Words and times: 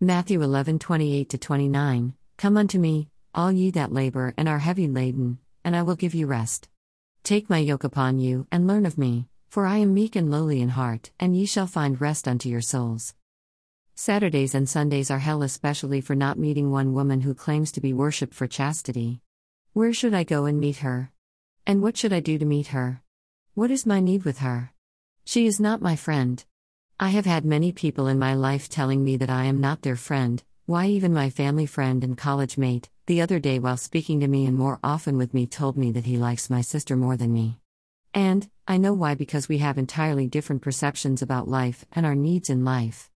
Matthew 0.00 0.42
11 0.42 0.78
28 0.78 1.40
29 1.40 2.12
Come 2.36 2.56
unto 2.58 2.78
me, 2.78 3.08
all 3.34 3.50
ye 3.50 3.70
that 3.70 3.94
labor 3.94 4.34
and 4.36 4.46
are 4.46 4.58
heavy 4.58 4.86
laden, 4.86 5.38
and 5.64 5.74
I 5.74 5.80
will 5.84 5.96
give 5.96 6.14
you 6.14 6.26
rest. 6.26 6.68
Take 7.22 7.48
my 7.48 7.56
yoke 7.56 7.82
upon 7.82 8.18
you, 8.18 8.46
and 8.52 8.66
learn 8.66 8.84
of 8.84 8.98
me, 8.98 9.26
for 9.48 9.64
I 9.64 9.78
am 9.78 9.94
meek 9.94 10.14
and 10.14 10.30
lowly 10.30 10.60
in 10.60 10.68
heart, 10.68 11.12
and 11.18 11.34
ye 11.34 11.46
shall 11.46 11.66
find 11.66 11.98
rest 11.98 12.28
unto 12.28 12.50
your 12.50 12.60
souls. 12.60 13.14
Saturdays 13.94 14.54
and 14.54 14.68
Sundays 14.68 15.10
are 15.10 15.20
hell 15.20 15.42
especially 15.42 16.02
for 16.02 16.14
not 16.14 16.38
meeting 16.38 16.70
one 16.70 16.92
woman 16.92 17.22
who 17.22 17.32
claims 17.32 17.72
to 17.72 17.80
be 17.80 17.94
worshipped 17.94 18.34
for 18.34 18.46
chastity. 18.46 19.22
Where 19.72 19.94
should 19.94 20.12
I 20.12 20.24
go 20.24 20.44
and 20.44 20.60
meet 20.60 20.76
her? 20.78 21.10
And 21.66 21.80
what 21.80 21.96
should 21.96 22.12
I 22.12 22.20
do 22.20 22.36
to 22.36 22.44
meet 22.44 22.66
her? 22.66 23.00
What 23.54 23.70
is 23.70 23.86
my 23.86 24.00
need 24.00 24.24
with 24.26 24.40
her? 24.40 24.74
She 25.24 25.46
is 25.46 25.58
not 25.58 25.80
my 25.80 25.96
friend. 25.96 26.44
I 26.98 27.10
have 27.10 27.26
had 27.26 27.44
many 27.44 27.72
people 27.72 28.06
in 28.06 28.18
my 28.18 28.32
life 28.32 28.70
telling 28.70 29.04
me 29.04 29.18
that 29.18 29.28
I 29.28 29.44
am 29.44 29.60
not 29.60 29.82
their 29.82 29.96
friend, 29.96 30.42
why, 30.64 30.86
even 30.86 31.12
my 31.12 31.28
family 31.28 31.66
friend 31.66 32.02
and 32.02 32.16
college 32.16 32.56
mate, 32.56 32.88
the 33.04 33.20
other 33.20 33.38
day 33.38 33.58
while 33.58 33.76
speaking 33.76 34.20
to 34.20 34.28
me 34.28 34.46
and 34.46 34.56
more 34.56 34.80
often 34.82 35.18
with 35.18 35.34
me, 35.34 35.46
told 35.46 35.76
me 35.76 35.92
that 35.92 36.06
he 36.06 36.16
likes 36.16 36.48
my 36.48 36.62
sister 36.62 36.96
more 36.96 37.18
than 37.18 37.34
me. 37.34 37.58
And, 38.14 38.48
I 38.66 38.78
know 38.78 38.94
why 38.94 39.14
because 39.14 39.46
we 39.46 39.58
have 39.58 39.76
entirely 39.76 40.26
different 40.26 40.62
perceptions 40.62 41.20
about 41.20 41.48
life 41.48 41.84
and 41.92 42.06
our 42.06 42.14
needs 42.14 42.48
in 42.48 42.64
life. 42.64 43.10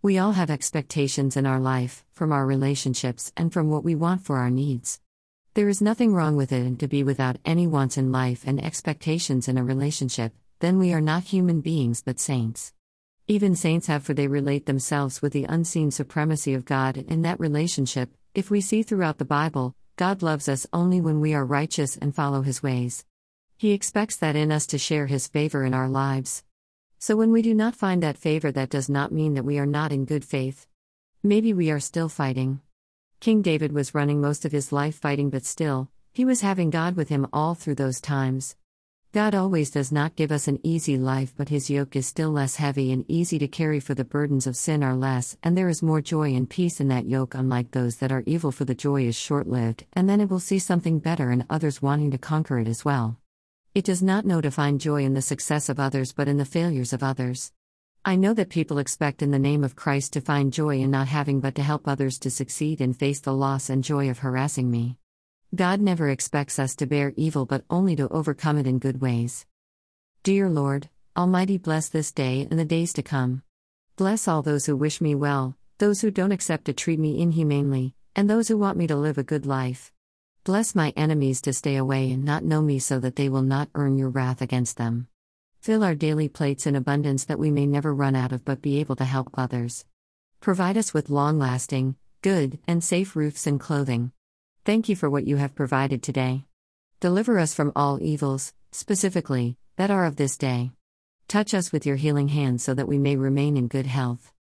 We 0.00 0.16
all 0.16 0.32
have 0.32 0.48
expectations 0.48 1.36
in 1.36 1.44
our 1.44 1.60
life, 1.60 2.06
from 2.12 2.32
our 2.32 2.46
relationships, 2.46 3.34
and 3.36 3.52
from 3.52 3.68
what 3.68 3.84
we 3.84 3.94
want 3.94 4.22
for 4.22 4.38
our 4.38 4.50
needs. 4.50 4.98
There 5.52 5.68
is 5.68 5.82
nothing 5.82 6.14
wrong 6.14 6.36
with 6.36 6.52
it, 6.52 6.64
and 6.64 6.80
to 6.80 6.88
be 6.88 7.04
without 7.04 7.36
any 7.44 7.66
wants 7.66 7.98
in 7.98 8.10
life 8.10 8.44
and 8.46 8.64
expectations 8.64 9.46
in 9.46 9.58
a 9.58 9.62
relationship, 9.62 10.32
then 10.60 10.78
we 10.78 10.94
are 10.94 11.02
not 11.02 11.24
human 11.24 11.60
beings 11.60 12.00
but 12.00 12.18
saints. 12.18 12.72
Even 13.28 13.56
saints 13.56 13.88
have, 13.88 14.04
for 14.04 14.14
they 14.14 14.28
relate 14.28 14.66
themselves 14.66 15.20
with 15.20 15.32
the 15.32 15.46
unseen 15.48 15.90
supremacy 15.90 16.54
of 16.54 16.64
God 16.64 16.96
and 16.96 17.10
in 17.10 17.22
that 17.22 17.40
relationship. 17.40 18.10
If 18.36 18.52
we 18.52 18.60
see 18.60 18.84
throughout 18.84 19.18
the 19.18 19.24
Bible, 19.24 19.74
God 19.96 20.22
loves 20.22 20.48
us 20.48 20.64
only 20.72 21.00
when 21.00 21.20
we 21.20 21.34
are 21.34 21.44
righteous 21.44 21.96
and 21.96 22.14
follow 22.14 22.42
His 22.42 22.62
ways. 22.62 23.04
He 23.56 23.72
expects 23.72 24.14
that 24.18 24.36
in 24.36 24.52
us 24.52 24.64
to 24.68 24.78
share 24.78 25.08
His 25.08 25.26
favor 25.26 25.64
in 25.64 25.74
our 25.74 25.88
lives. 25.88 26.44
So 27.00 27.16
when 27.16 27.32
we 27.32 27.42
do 27.42 27.52
not 27.52 27.74
find 27.74 28.00
that 28.04 28.16
favor, 28.16 28.52
that 28.52 28.70
does 28.70 28.88
not 28.88 29.10
mean 29.10 29.34
that 29.34 29.44
we 29.44 29.58
are 29.58 29.66
not 29.66 29.90
in 29.90 30.04
good 30.04 30.24
faith. 30.24 30.68
Maybe 31.24 31.52
we 31.52 31.68
are 31.72 31.80
still 31.80 32.08
fighting. 32.08 32.60
King 33.18 33.42
David 33.42 33.72
was 33.72 33.92
running 33.92 34.20
most 34.20 34.44
of 34.44 34.52
his 34.52 34.70
life 34.70 35.00
fighting, 35.00 35.30
but 35.30 35.44
still, 35.44 35.88
he 36.12 36.24
was 36.24 36.42
having 36.42 36.70
God 36.70 36.94
with 36.94 37.08
him 37.08 37.26
all 37.32 37.56
through 37.56 37.74
those 37.74 38.00
times. 38.00 38.54
God 39.12 39.34
always 39.34 39.70
does 39.70 39.90
not 39.90 40.14
give 40.14 40.30
us 40.30 40.46
an 40.46 40.60
easy 40.62 40.98
life, 40.98 41.32
but 41.36 41.48
His 41.48 41.70
yoke 41.70 41.96
is 41.96 42.06
still 42.06 42.30
less 42.30 42.56
heavy 42.56 42.92
and 42.92 43.04
easy 43.08 43.38
to 43.38 43.48
carry, 43.48 43.80
for 43.80 43.94
the 43.94 44.04
burdens 44.04 44.46
of 44.46 44.56
sin 44.56 44.82
are 44.82 44.94
less, 44.94 45.38
and 45.42 45.56
there 45.56 45.70
is 45.70 45.82
more 45.82 46.02
joy 46.02 46.34
and 46.34 46.50
peace 46.50 46.80
in 46.80 46.88
that 46.88 47.06
yoke, 47.06 47.34
unlike 47.34 47.70
those 47.70 47.96
that 47.96 48.12
are 48.12 48.22
evil, 48.26 48.52
for 48.52 48.66
the 48.66 48.74
joy 48.74 49.06
is 49.06 49.16
short 49.16 49.48
lived, 49.48 49.86
and 49.94 50.06
then 50.06 50.20
it 50.20 50.28
will 50.28 50.38
see 50.38 50.58
something 50.58 50.98
better 50.98 51.30
and 51.30 51.46
others 51.48 51.80
wanting 51.80 52.10
to 52.10 52.18
conquer 52.18 52.58
it 52.58 52.68
as 52.68 52.84
well. 52.84 53.18
It 53.74 53.84
does 53.84 54.02
not 54.02 54.26
know 54.26 54.40
to 54.40 54.50
find 54.50 54.80
joy 54.80 55.04
in 55.04 55.14
the 55.14 55.22
success 55.22 55.68
of 55.68 55.80
others, 55.80 56.12
but 56.12 56.28
in 56.28 56.36
the 56.36 56.44
failures 56.44 56.92
of 56.92 57.02
others. 57.02 57.52
I 58.04 58.16
know 58.16 58.34
that 58.34 58.50
people 58.50 58.78
expect 58.78 59.22
in 59.22 59.30
the 59.30 59.38
name 59.38 59.64
of 59.64 59.76
Christ 59.76 60.12
to 60.12 60.20
find 60.20 60.52
joy 60.52 60.78
in 60.78 60.90
not 60.90 61.08
having 61.08 61.40
but 61.40 61.54
to 61.56 61.62
help 61.62 61.88
others 61.88 62.18
to 62.20 62.30
succeed 62.30 62.80
and 62.80 62.96
face 62.96 63.20
the 63.20 63.32
loss 63.32 63.68
and 63.70 63.82
joy 63.82 64.10
of 64.10 64.18
harassing 64.18 64.70
me. 64.70 64.98
God 65.54 65.80
never 65.80 66.08
expects 66.08 66.58
us 66.58 66.74
to 66.76 66.86
bear 66.86 67.12
evil 67.16 67.46
but 67.46 67.64
only 67.70 67.94
to 67.96 68.08
overcome 68.08 68.58
it 68.58 68.66
in 68.66 68.78
good 68.78 69.00
ways. 69.00 69.46
Dear 70.22 70.50
Lord, 70.50 70.88
Almighty, 71.16 71.56
bless 71.56 71.88
this 71.88 72.10
day 72.10 72.48
and 72.50 72.58
the 72.58 72.64
days 72.64 72.92
to 72.94 73.02
come. 73.02 73.42
Bless 73.96 74.26
all 74.26 74.42
those 74.42 74.66
who 74.66 74.76
wish 74.76 75.00
me 75.00 75.14
well, 75.14 75.56
those 75.78 76.00
who 76.00 76.10
don't 76.10 76.32
accept 76.32 76.64
to 76.64 76.72
treat 76.72 76.98
me 76.98 77.20
inhumanely, 77.20 77.94
and 78.16 78.28
those 78.28 78.48
who 78.48 78.58
want 78.58 78.76
me 78.76 78.86
to 78.88 78.96
live 78.96 79.18
a 79.18 79.22
good 79.22 79.46
life. 79.46 79.92
Bless 80.42 80.74
my 80.74 80.92
enemies 80.96 81.40
to 81.42 81.52
stay 81.52 81.76
away 81.76 82.10
and 82.10 82.24
not 82.24 82.44
know 82.44 82.60
me 82.60 82.78
so 82.80 82.98
that 82.98 83.16
they 83.16 83.28
will 83.28 83.42
not 83.42 83.68
earn 83.74 83.96
your 83.96 84.10
wrath 84.10 84.42
against 84.42 84.76
them. 84.76 85.06
Fill 85.60 85.84
our 85.84 85.94
daily 85.94 86.28
plates 86.28 86.66
in 86.66 86.76
abundance 86.76 87.24
that 87.24 87.38
we 87.38 87.50
may 87.50 87.66
never 87.66 87.94
run 87.94 88.16
out 88.16 88.32
of 88.32 88.44
but 88.44 88.62
be 88.62 88.80
able 88.80 88.96
to 88.96 89.04
help 89.04 89.30
others. 89.34 89.84
Provide 90.40 90.76
us 90.76 90.92
with 90.92 91.08
long 91.08 91.38
lasting, 91.38 91.96
good, 92.20 92.58
and 92.66 92.82
safe 92.82 93.14
roofs 93.16 93.46
and 93.46 93.60
clothing. 93.60 94.12
Thank 94.66 94.88
you 94.88 94.96
for 94.96 95.08
what 95.08 95.28
you 95.28 95.36
have 95.36 95.54
provided 95.54 96.02
today. 96.02 96.42
Deliver 96.98 97.38
us 97.38 97.54
from 97.54 97.70
all 97.76 98.02
evils, 98.02 98.52
specifically, 98.72 99.56
that 99.76 99.92
are 99.92 100.04
of 100.04 100.16
this 100.16 100.36
day. 100.36 100.72
Touch 101.28 101.54
us 101.54 101.70
with 101.70 101.86
your 101.86 101.94
healing 101.94 102.26
hand 102.26 102.60
so 102.60 102.74
that 102.74 102.88
we 102.88 102.98
may 102.98 103.14
remain 103.14 103.56
in 103.56 103.68
good 103.68 103.86
health. 103.86 104.32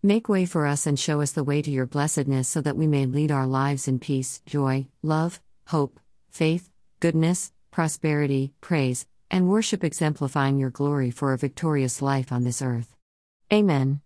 Make 0.00 0.28
way 0.28 0.46
for 0.46 0.68
us 0.68 0.86
and 0.86 0.96
show 0.96 1.20
us 1.20 1.32
the 1.32 1.42
way 1.42 1.62
to 1.62 1.70
your 1.72 1.86
blessedness 1.86 2.46
so 2.46 2.60
that 2.60 2.76
we 2.76 2.86
may 2.86 3.06
lead 3.06 3.32
our 3.32 3.48
lives 3.48 3.88
in 3.88 3.98
peace, 3.98 4.40
joy, 4.46 4.86
love, 5.02 5.40
hope, 5.66 5.98
faith, 6.30 6.70
goodness, 7.00 7.50
prosperity, 7.72 8.52
praise, 8.60 9.04
and 9.32 9.48
worship, 9.48 9.82
exemplifying 9.82 10.58
your 10.58 10.70
glory 10.70 11.10
for 11.10 11.32
a 11.32 11.38
victorious 11.38 12.00
life 12.00 12.30
on 12.30 12.44
this 12.44 12.62
earth. 12.62 12.94
Amen. 13.52 14.00